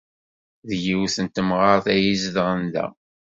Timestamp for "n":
1.25-1.27